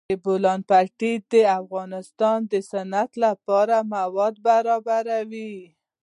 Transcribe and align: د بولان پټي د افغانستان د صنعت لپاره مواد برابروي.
د 0.09 0.11
بولان 0.23 0.59
پټي 0.69 1.13
د 1.31 1.33
افغانستان 1.59 2.37
د 2.51 2.53
صنعت 2.71 3.11
لپاره 3.25 3.75
مواد 3.93 4.35
برابروي. 4.47 5.55